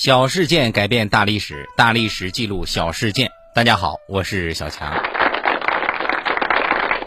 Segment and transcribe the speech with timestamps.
[0.00, 3.32] 小事件改变大历史，大历史记录小事件。
[3.52, 4.94] 大家好，我是小强。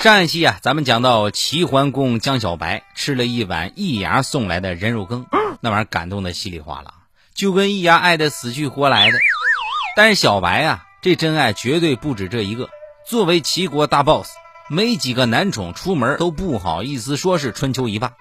[0.00, 5.26] 上一期啊，咱们讲到齐桓公江小白吃了一碗易牙送来的人肉羹，
[5.60, 6.94] 那玩意儿感动的稀里哗啦，
[7.34, 9.18] 就跟易牙爱的死去活来的。
[9.94, 12.70] 但是小白啊，这真爱绝对不止这一个。
[13.06, 14.30] 作为齐国大 boss，
[14.70, 18.14] 没几个男宠出门都不好意思说是春秋一霸。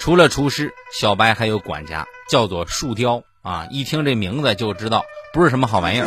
[0.00, 3.22] 除了厨师，小白还有管家，叫做树雕。
[3.42, 6.06] 啊，一听这名字就知道不是什么好玩意儿。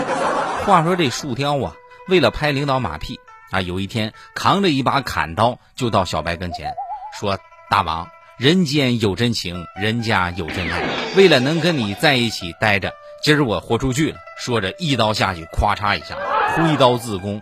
[0.65, 1.73] 话说这树雕啊，
[2.07, 3.19] 为了拍领导马屁
[3.51, 6.73] 啊，有一天扛着一把砍刀就到小白跟前，
[7.19, 10.83] 说：“大王，人间有真情，人家有真爱。
[11.15, 16.15] 为了能跟你在一起待着，今儿我豁出去了。”说着一刀下去，咵嚓一下，
[16.55, 17.41] 挥刀自宫，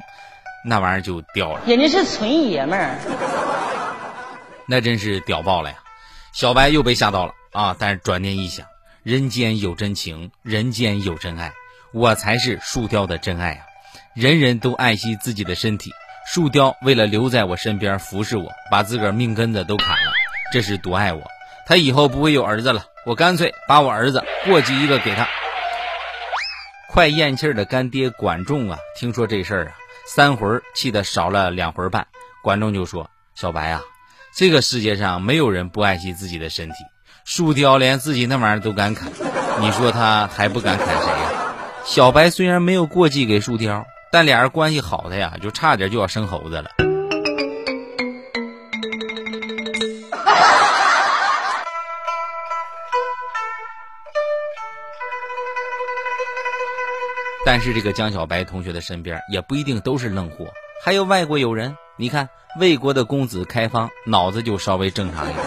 [0.66, 1.62] 那玩意儿就掉了。
[1.66, 2.96] 人家是纯爷们儿，
[4.68, 5.78] 那真是屌爆了呀！
[6.34, 7.76] 小白又被吓到了啊！
[7.80, 8.66] 但是转念一想。
[9.04, 11.54] 人间有真情，人间有真爱，
[11.94, 13.66] 我才是树雕的真爱啊！
[14.14, 15.90] 人人都爱惜自己的身体，
[16.28, 20.12] 树雕为了留在我身边服侍我，把自个儿命根子都砍了，
[20.52, 21.24] 这是多爱我！
[21.66, 25.26] 他以后不会有儿子了，我干脆把我儿子过继一个给他。
[26.90, 29.72] 快咽气儿的干爹管仲啊，听说这事儿啊，
[30.08, 32.06] 三魂气得少了两魂半。
[32.44, 33.82] 管仲就说：“小白啊，
[34.36, 36.76] 这个世界上没有人不爱惜自己的身体。”
[37.30, 39.12] 树雕连自己那玩意儿都敢砍，
[39.60, 41.54] 你说他还不敢砍谁呀？
[41.86, 46.72] 小白虽然没有过继给树雕，但俩人关系好的呀，就差点就要生猴子了。
[57.46, 60.48] 但是这个江小白同学的身边也不一定都是愣货，
[60.84, 61.78] 还有外国友人。
[61.96, 65.46] 你看魏国的公子开方，脑子就稍微正常一点。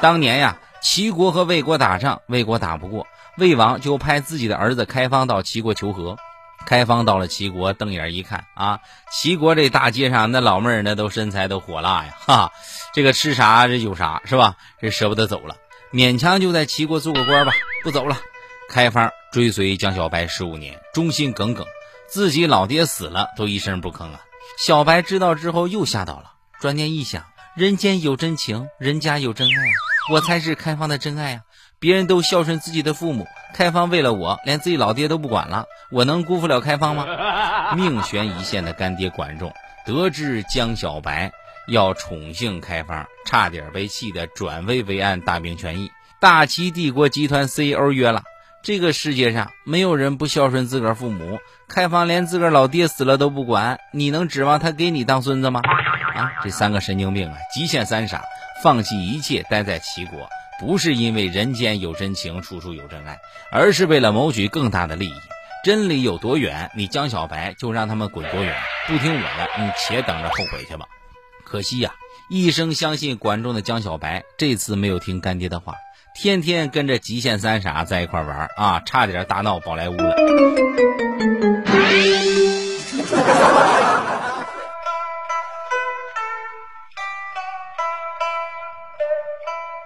[0.00, 0.58] 当年呀。
[0.84, 3.06] 齐国和魏国打仗，魏国打不过，
[3.38, 6.18] 魏王就派自己的儿子开方到齐国求和。
[6.66, 8.80] 开方到了齐国，瞪眼一看啊，
[9.10, 12.52] 齐国这大街上那老妹儿那都身材都火辣呀，哈，
[12.92, 14.56] 这个吃啥这有啥是吧？
[14.78, 15.56] 这舍不得走了，
[15.90, 17.52] 勉强就在齐国做个官吧，
[17.82, 18.18] 不走了。
[18.68, 21.66] 开方追随江小白十五年，忠心耿耿，
[22.08, 24.20] 自己老爹死了都一声不吭啊。
[24.58, 27.24] 小白知道之后又吓到了，转念一想，
[27.56, 29.93] 人间有真情，人家有真爱。
[30.10, 31.40] 我才是开放的真爱啊！
[31.78, 37.06] 别人都孝顺自己的父母，开放为了我连自己老爹都不管了，我能辜负了开放吗？
[37.74, 39.52] 命悬一线的干爹管仲
[39.86, 41.32] 得知江小白
[41.66, 45.90] 要宠幸开方，差点被气得转危为安，大兵权益。
[46.20, 48.22] 大齐帝国集团 CEO 约了：
[48.62, 51.38] 这个世界上没有人不孝顺自个儿父母，
[51.68, 55.60] 开方连自个儿老爹死了都不管，你能指望他给你当孙子吗？
[56.14, 58.22] 啊，这三个神经病啊，极限三傻。
[58.64, 60.26] 放弃一切待在齐国，
[60.58, 63.18] 不是因为人间有真情，处处有真爱，
[63.52, 65.12] 而是为了谋取更大的利益。
[65.62, 68.56] 真理有多远，你江小白就让他们滚多远。
[68.88, 70.86] 不听我的，你且等着后悔去吧。
[71.44, 71.92] 可惜呀，
[72.30, 75.74] 一生相信管仲的江小白，这次没有听干爹的话，
[76.14, 80.16] 天天跟着极限三傻在一块玩啊，差点大闹宝莱坞了。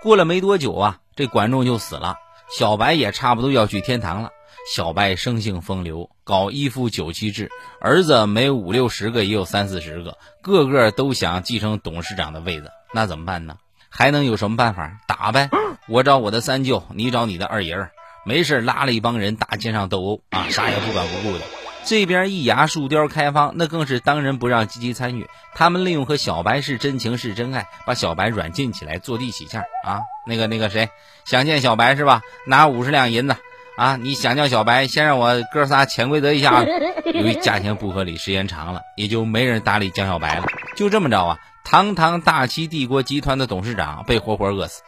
[0.03, 2.16] 过了没多久啊，这管仲就死了，
[2.56, 4.31] 小白也差不多要去天堂了。
[4.75, 7.50] 小白生性风流，搞一夫九妻制，
[7.81, 12.70] 儿子没五六十个，也有三四十个，个个都想继承董事长的位子。
[12.92, 13.56] 那怎么办呢？
[13.88, 15.00] 还能有什么办法？
[15.06, 15.48] 打呗！
[15.88, 17.92] 我找我的三舅，你找你的二爷儿，
[18.25, 21.44] 没事拉了一帮人大街上斗殴啊，啥也不管不顾的。
[21.84, 25.27] 这边一牙树雕开方，那更是当仁不让，积极参与。
[25.55, 30.03] 他们利用和小白是真情是真爱，把小白软禁起来，坐地起价啊！
[30.27, 30.91] 那个那个谁，
[31.25, 32.21] 想见小白是吧？
[32.47, 33.37] 拿五十两银子
[33.77, 33.97] 啊！
[33.97, 36.62] 你想叫小白，先让我哥仨潜规则一下。
[36.62, 40.47] 由于价钱不合理，时间长了，也就没人搭理江小白了。
[40.76, 44.82] 就这么着啊，堂堂大齐帝国集团的董事长被活活饿死。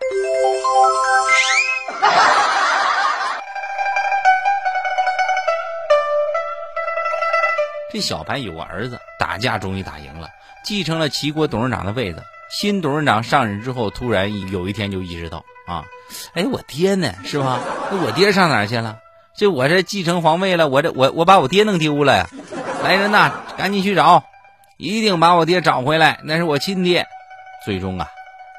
[7.93, 10.29] 这小白有个儿子，打架终于打赢了，
[10.65, 12.23] 继承了齐国董事长的位子。
[12.51, 15.85] 新董事长上任之后，突然有一天就意识到啊，
[16.35, 17.13] 哎，我爹呢？
[17.25, 17.61] 是吧？
[17.91, 18.99] 那我爹上哪儿去了？
[19.37, 22.29] 这我这继承皇位了，我这我我把我爹弄丢了呀！
[22.83, 24.25] 来人呐，赶紧去找，
[24.77, 27.07] 一定把我爹找回来，那是我亲爹。
[27.65, 28.09] 最终啊，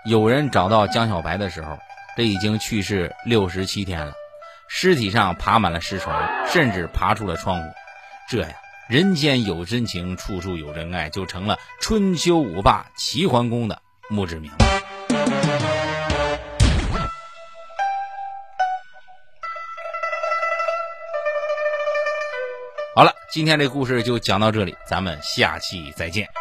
[0.06, 1.78] 有人找到江小白的时候，
[2.16, 4.14] 这已经去世六十七天了，
[4.70, 6.14] 尸体上爬满了尸虫，
[6.48, 7.70] 甚至爬出了窗户。
[8.30, 8.56] 这呀。
[8.92, 14.52] 人间有真情处处有真爱就成了春秋五霸齐桓公的墓志铭。
[22.94, 26.41] 好了今天这故事就讲到这里咱们下期再见。